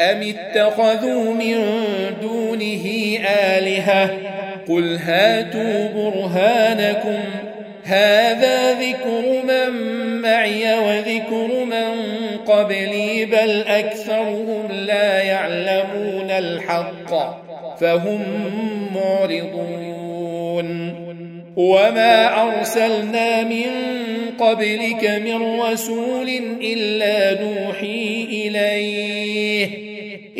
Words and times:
أم 0.00 0.22
اتخذوا 0.22 1.34
من 1.34 1.64
دونه 2.22 2.84
آلهة 3.26 4.10
قل 4.68 4.96
هاتوا 4.96 5.88
برهانكم 5.94 7.18
هذا 7.84 8.72
ذكر 8.72 9.42
من 9.44 9.70
معي 10.20 10.78
وذكر 10.78 11.64
من 11.64 11.96
قبلي 12.46 13.24
بل 13.24 13.64
أكثرهم 13.66 14.68
لا 14.72 15.22
يعلمون 15.22 16.30
الحق 16.30 17.40
فهم 17.80 18.20
معرضون 18.94 19.80
وما 21.56 22.42
أرسلنا 22.42 23.42
من 23.42 23.66
قبلك 24.38 25.04
من 25.04 25.60
رسول 25.60 26.28
إلا 26.62 27.42
نوحي 27.42 28.26
إليه 28.30 29.89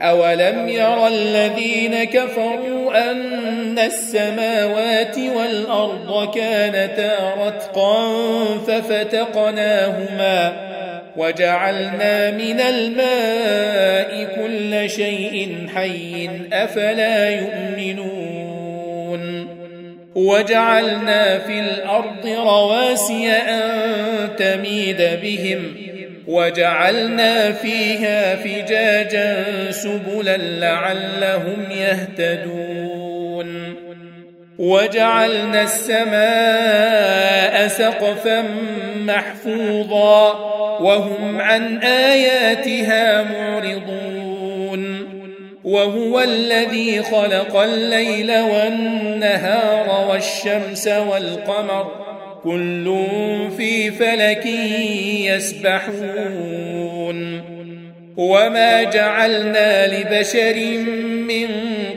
أولم 0.00 0.68
ير 0.68 1.06
الذين 1.06 2.04
كفروا 2.04 3.10
أن 3.10 3.78
السماوات 3.78 5.18
والأرض 5.18 6.34
كانتا 6.34 7.34
رتقا 7.46 8.08
ففتقناهما 8.66 10.52
وجعلنا 11.16 12.30
من 12.30 12.60
الماء 12.60 14.24
كل 14.36 14.90
شيء 14.90 15.66
حي 15.74 16.30
أفلا 16.52 17.30
يؤمنون 17.30 18.38
وجعلنا 20.14 21.38
في 21.38 21.60
الأرض 21.60 22.26
رواسي 22.26 23.30
أن 23.30 23.60
تميد 24.36 25.08
بهم 25.22 25.87
وجعلنا 26.28 27.52
فيها 27.52 28.36
فجاجا 28.36 29.44
سبلا 29.70 30.36
لعلهم 30.36 31.66
يهتدون. 31.70 33.74
وجعلنا 34.58 35.62
السماء 35.62 37.68
سقفا 37.68 38.44
محفوظا 38.96 40.32
وهم 40.80 41.40
عن 41.40 41.78
آياتها 41.78 43.22
معرضون. 43.22 45.08
وهو 45.64 46.20
الذي 46.20 47.02
خلق 47.02 47.56
الليل 47.56 48.38
والنهار 48.38 50.06
والشمس 50.10 50.88
والقمر 50.88 52.07
كل 52.44 52.94
في 53.56 53.90
فلك 53.90 54.46
يسبحون. 55.26 56.68
وما 58.16 58.82
جعلنا 58.82 59.86
لبشر 59.86 60.78
من 61.28 61.48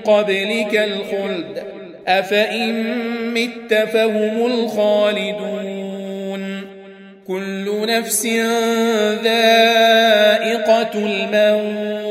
قبلك 0.06 0.76
الخلد. 0.76 1.64
أفإن 2.08 2.84
مت 3.34 3.74
فهم 3.74 4.46
الخالدون. 4.46 5.82
كل 7.28 7.86
نفس 7.88 8.26
ذائقة 9.24 10.92
الموت. 10.96 12.11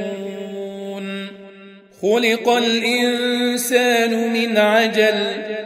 خلق 2.01 2.49
الإنسان 2.49 4.33
من 4.33 4.57
عجل. 4.57 5.15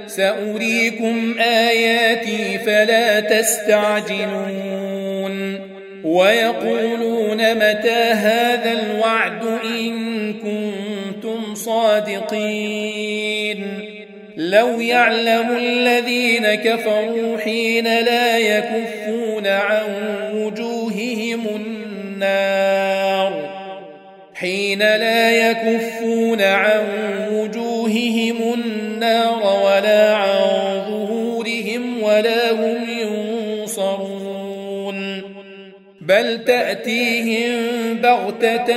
سأريكم 0.07 1.35
آياتي 1.39 2.57
فلا 2.65 3.19
تستعجلون. 3.19 4.55
ويقولون 6.03 7.55
متى 7.55 8.11
هذا 8.11 8.71
الوعد 8.71 9.45
إن 9.63 10.33
كنتم 10.33 11.55
صادقين. 11.55 12.19
لو 14.37 14.81
يعلم 14.81 15.57
الذين 15.57 16.55
كفروا 16.55 17.37
حين 17.37 17.83
لا 17.83 18.37
يكفون 18.37 19.47
عن 19.47 19.83
وجوههم 20.33 21.47
النار. 21.55 22.74
حين 24.45 24.79
لا 24.79 25.31
يكفون 25.31 26.41
عن 26.41 26.85
وجوههم 27.31 28.53
النار 28.53 29.61
ولا 29.65 30.15
عن 30.15 30.39
ظهورهم 30.87 32.03
ولا 32.03 32.51
هم 32.51 32.89
ينصرون. 33.59 35.21
بل 36.01 36.45
تأتيهم 36.45 37.61
بغتة 38.01 38.73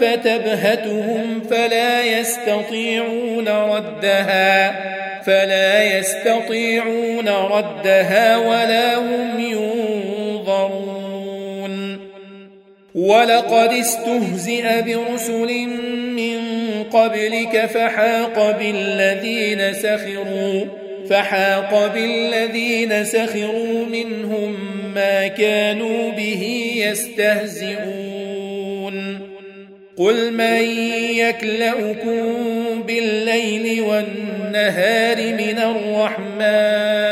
فتبهتهم 0.00 1.40
فلا 1.50 2.04
يستطيعون 2.04 3.48
ردها 3.48 4.74
فلا 5.22 5.98
يستطيعون 5.98 7.28
ردها 7.28 8.36
ولا 8.36 8.98
هم 8.98 9.40
ينظرون 9.40 10.11
ولقد 12.94 13.72
استهزئ 13.72 14.82
برسل 14.82 15.66
من 16.16 16.40
قبلك 16.92 17.66
فحاق 17.66 18.58
بالذين 18.58 19.74
سخروا 19.74 20.64
فحاق 21.10 21.92
بالذين 21.94 23.04
سخروا 23.04 23.86
منهم 23.86 24.56
ما 24.94 25.26
كانوا 25.26 26.10
به 26.10 26.72
يستهزئون. 26.76 28.22
قل 29.96 30.32
من 30.32 30.62
يكلؤكم 31.16 32.22
بالليل 32.86 33.82
والنهار 33.82 35.16
من 35.16 35.58
الرحمن 35.58 37.11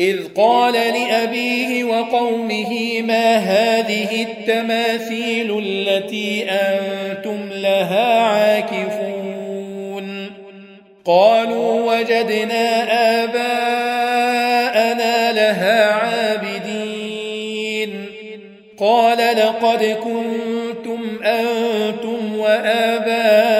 إذ 0.00 0.18
قال 0.36 0.72
لأبيه 0.72 1.84
وقومه 1.84 3.02
ما 3.02 3.36
هذه 3.36 4.22
التماثيل 4.22 5.62
التي 5.64 6.50
أنتم 6.50 7.48
لها 7.52 8.20
عاكفون؟ 8.20 9.50
قالوا 11.04 11.94
وجدنا 11.94 12.82
آباءنا 13.24 14.52
لها 15.32 15.92
عابدين. 15.92 16.90
قال 18.78 19.18
لقد 19.18 19.84
كنتم 19.84 21.24
أنتم 21.24 22.38
وآباؤكم 22.38 23.59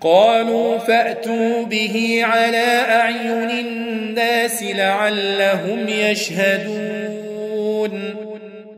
قالوا 0.00 0.78
فأتوا 0.78 1.62
به 1.62 2.20
على 2.22 2.82
أعين 2.88 3.50
الناس 3.50 4.62
لعلهم 4.62 5.88
يشهدون. 5.88 7.46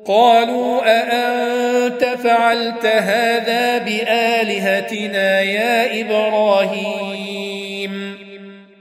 قالوا 0.06 0.80
أأنت 0.84 2.04
فعلت 2.04 2.86
هذا 2.86 3.78
بآلهتنا 3.78 5.40
يا 5.40 6.00
إبراهيم؟ 6.00 7.38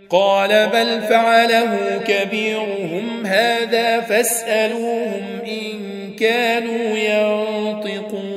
قال 0.10 0.68
بل 0.74 1.02
فعله 1.02 2.02
كبيرهم 2.08 3.26
هذا 3.26 4.02
فاسألوهم 4.02 5.24
إن 5.48 5.78
كانوا 6.20 6.98
ينطقون. 6.98 8.37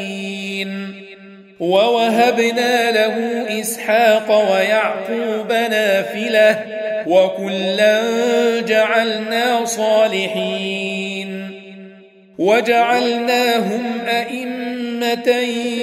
ووهبنا 1.61 2.91
له 2.91 3.45
إسحاق 3.61 4.51
ويعقوب 4.51 5.51
نافلة 5.51 6.65
وكلا 7.07 8.01
جعلنا 8.61 9.65
صالحين 9.65 11.51
وجعلناهم 12.37 14.01
أئمة 14.07 15.27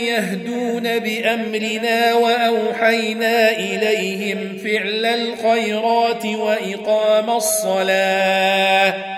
يهدون 0.09 0.99
بأمرنا 0.99 2.15
وأوحينا 2.15 3.51
إليهم 3.51 4.59
فعل 4.65 5.07
الخيرات 5.07 6.27
وإقام 6.27 7.31
الصلاة 7.31 9.18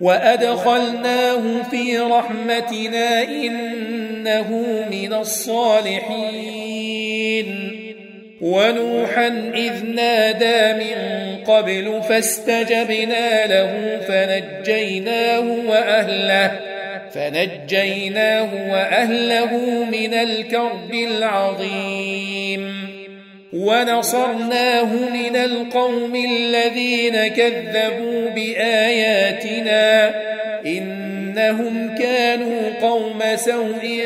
وأدخلناه 0.00 1.62
في 1.70 1.98
رحمتنا 1.98 3.22
إنه 3.22 4.50
من 4.90 5.14
الصالحين 5.14 6.64
ونوحا 8.40 9.26
إذ 9.54 9.86
نادى 9.86 10.84
من 10.84 10.96
قبل 11.44 12.02
فاستجبنا 12.08 13.46
له 13.46 14.00
فنجيناه 14.08 15.40
وأهله 15.68 16.60
فنجيناه 17.14 18.72
وأهله 18.72 19.84
من 19.84 20.14
الكرب 20.14 20.94
العظيم 20.94 22.93
ونصرناه 23.54 24.94
من 24.94 25.36
القوم 25.36 26.16
الذين 26.16 27.26
كذبوا 27.26 28.30
بآياتنا. 28.30 30.14
إنهم 30.66 31.94
كانوا 31.98 32.60
قوم 32.82 33.20
سوء 33.34 34.00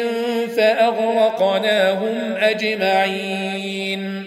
فأغرقناهم 0.57 2.35
أجمعين. 2.40 4.23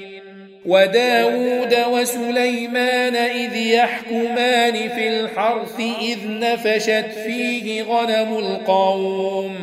وداود 0.65 1.75
وسليمان 1.91 3.15
إذ 3.15 3.55
يحكمان 3.55 4.73
في 4.73 5.07
الحرث 5.07 5.79
إذ 6.01 6.17
نفشت 6.25 7.05
فيه 7.25 7.83
غنم 7.83 8.37
القوم. 8.37 9.55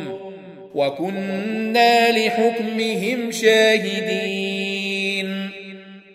وكنا 0.75 2.11
لحكمهم 2.11 3.31
شاهدين. 3.31 4.58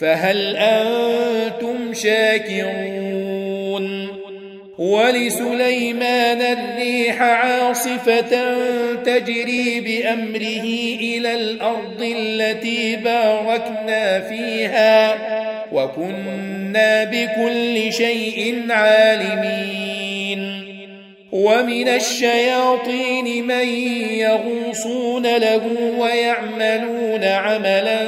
فهل 0.00 0.56
أنتم 0.56 1.94
شاكرون؟ 1.94 3.36
ولسليمان 4.78 6.40
الريح 6.42 7.22
عاصفة 7.22 8.54
تجري 9.04 9.80
بأمره 9.80 10.64
إلى 11.00 11.34
الأرض 11.34 12.14
التي 12.16 12.96
باركنا 12.96 14.20
فيها 14.20 15.14
وكنا 15.72 17.04
بكل 17.04 17.92
شيء 17.92 18.66
عالمين. 18.70 19.96
ومن 21.32 21.88
الشياطين 21.88 23.46
من 23.46 23.68
يغوصون 24.18 25.36
له 25.36 25.62
ويعملون 25.98 27.24
عملا 27.24 28.04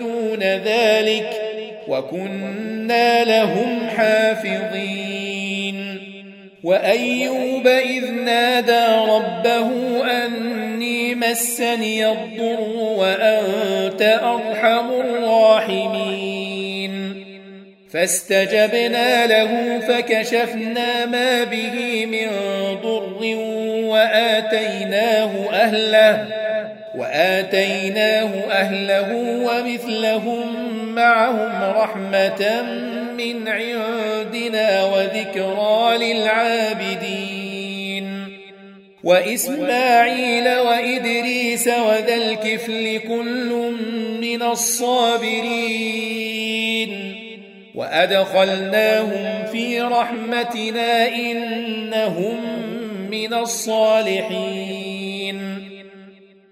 دون 0.00 0.21
ذلك 0.40 1.30
وكنا 1.88 3.24
لهم 3.24 3.88
حافظين. 3.96 5.32
وأيوب 6.64 7.66
إذ 7.66 8.10
نادى 8.10 8.86
ربه 9.08 9.68
أني 10.26 11.14
مسني 11.14 12.12
الضر 12.12 12.60
وأنت 12.76 14.20
أرحم 14.22 14.90
الراحمين. 14.90 16.32
فاستجبنا 17.92 19.26
له 19.26 19.78
فكشفنا 19.78 21.06
ما 21.06 21.44
به 21.44 22.06
من 22.06 22.28
ضر 22.82 23.36
وآتيناه 23.88 25.50
أهله. 25.52 26.41
وآتيناه 26.98 28.30
أهله 28.50 29.12
ومثلهم 29.46 30.46
معهم 30.94 31.62
رحمة 31.62 32.62
من 33.16 33.48
عندنا 33.48 34.84
وذكرى 34.84 35.98
للعابدين. 35.98 37.42
وإسماعيل 39.04 40.48
وإدريس 40.58 41.68
وذا 41.68 42.14
الكفل 42.14 42.98
كل 43.08 43.72
من 44.20 44.42
الصابرين. 44.42 45.82
وأدخلناهم 47.74 49.44
في 49.52 49.80
رحمتنا 49.80 51.08
إنهم 51.08 52.36
من 53.10 53.34
الصالحين. 53.34 54.92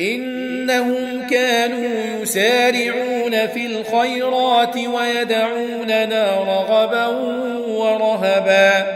إنهم 0.00 1.26
كانوا 1.30 2.22
يسارعون 2.22 3.46
في 3.46 3.66
الخيرات 3.66 4.76
ويدعوننا 4.76 6.36
رغبا 6.36 7.06
ورهبا 7.66 8.86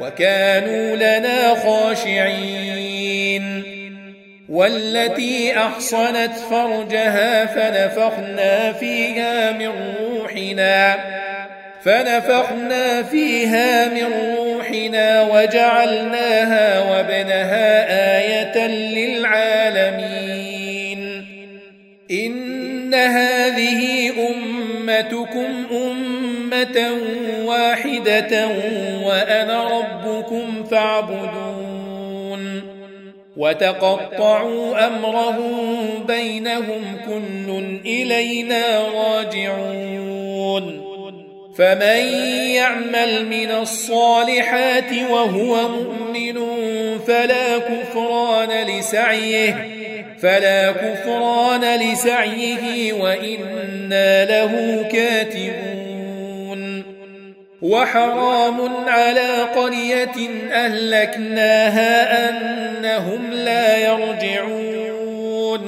وكانوا 0.00 0.96
لنا 0.96 1.54
خاشعين. 1.54 3.62
والتي 4.48 5.58
أحصنت 5.58 6.32
فرجها 6.50 7.46
فنفخنا 7.46 8.72
فيها 8.72 9.52
من 9.52 9.70
روحنا 10.00 10.96
فنفخنا 11.84 13.02
فيها 13.02 13.88
من 13.88 14.36
روحنا 14.38 15.22
وجعلناها 15.22 16.80
وابنها 16.80 17.86
آية 18.18 18.66
للعالمين. 18.66 20.47
إن 22.10 22.94
هذه 22.94 24.10
أمتكم 24.30 25.66
أمة 25.72 26.90
واحدة 27.44 28.48
وأنا 29.04 29.78
ربكم 29.78 30.64
فاعبدون 30.64 32.62
وتقطعوا 33.36 34.86
أمرهم 34.86 35.88
بينهم 36.06 36.96
كل 37.06 37.78
إلينا 37.86 38.88
راجعون 38.94 40.88
فمن 41.58 42.14
يعمل 42.54 43.26
من 43.26 43.50
الصالحات 43.50 44.92
وهو 45.10 45.68
مؤمن 45.68 46.38
فلا 46.98 47.58
كفران 47.58 48.66
لسعيه 48.66 49.77
فلا 50.22 50.72
كفران 50.72 51.80
لسعيه 51.80 52.92
وإنا 52.92 54.24
له 54.24 54.82
كاتبون. 54.92 56.82
وحرام 57.62 58.60
على 58.88 59.42
قرية 59.42 60.28
أهلكناها 60.52 62.28
أنهم 62.28 63.32
لا 63.32 63.76
يرجعون. 63.76 65.62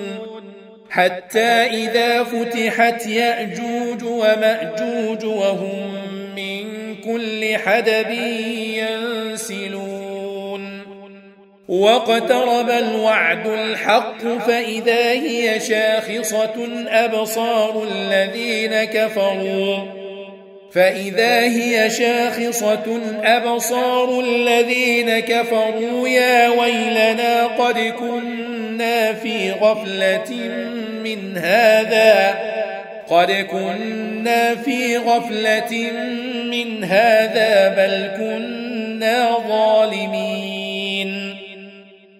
حتى 0.90 1.48
إذا 1.48 2.24
فتحت 2.24 3.06
يأجوج 3.06 4.04
ومأجوج 4.04 5.24
وهم 5.24 5.94
من 6.36 6.94
كل 6.96 7.56
حدب 7.56 8.10
ينسلون. 8.78 9.79
واقترب 11.70 12.70
الوعد 12.70 13.46
الحق 13.46 14.22
فاذا 14.46 15.10
هي 15.10 15.60
شاخصه 15.60 16.68
ابصار 16.88 17.84
الذين 17.92 18.84
كفروا 18.84 19.76
فإذا 20.72 21.40
هي 21.40 21.90
شاخصة 21.90 23.00
أبصار 23.24 24.20
الذين 24.20 25.18
كفروا 25.18 26.08
يا 26.08 26.48
ويلنا 26.48 27.46
قد 27.46 27.78
كنا 27.78 29.12
في 29.12 29.52
غفلة 29.52 30.50
من 31.04 31.38
هذا 31.38 32.34
قد 33.08 33.32
كنا 33.32 34.54
في 34.54 34.96
غفلة 34.96 35.90
من 36.44 36.84
هذا 36.84 37.68
بل 37.68 38.10
كنا 38.16 39.38
ظالمين 39.48 40.59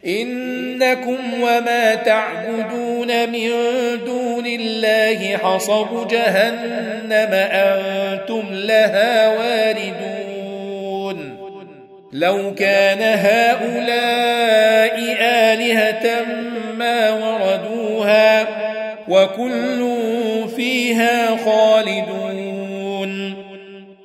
إنكم 0.07 1.19
وما 1.43 1.95
تعبدون 1.95 3.31
من 3.31 3.51
دون 4.07 4.47
الله 4.47 5.37
حصب 5.37 6.09
جهنم 6.09 7.33
أنتم 7.33 8.43
لها 8.51 9.29
واردون. 9.39 10.21
لو 12.13 12.55
كان 12.55 12.99
هؤلاء 13.03 14.97
آلهة 15.21 16.25
ما 16.79 17.11
وردوها 17.11 18.47
وكل 19.09 19.95
فيها 20.57 21.37
خالدون. 21.45 23.35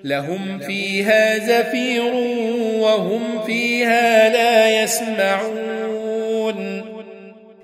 لهم 0.04 0.60
فيها 0.60 1.38
زفير 1.38 2.14
وهم 2.80 3.42
فيها 3.46 4.30
لا 4.30 4.84
يسمعون. 4.84 5.75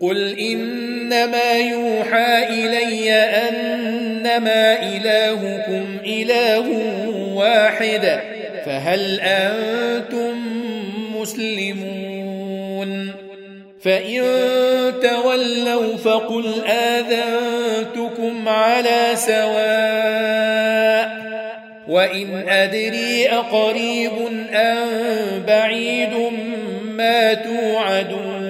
قل 0.00 0.38
إنما 0.38 1.52
يوحى 1.52 2.48
إلي 2.48 3.12
أنما 3.12 4.82
إلهكم 4.82 5.98
إله 6.06 6.68
واحد 7.34 8.20
فهل 8.64 9.20
أنتم 9.20 10.34
مسلمون؟ 11.16 12.00
فإن 13.82 14.22
تولوا 15.02 15.96
فقل 15.96 16.64
آذنتكم 16.66 18.48
على 18.48 19.10
سواء 19.14 20.50
وإن 21.88 22.48
أدري 22.48 23.28
أقريب 23.28 24.12
أم 24.52 24.88
بعيد 25.46 26.14
ما 26.82 27.34
توعدون 27.34 28.49